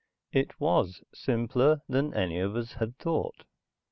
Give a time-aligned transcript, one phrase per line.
[0.31, 3.43] It was simpler than any of us had thought.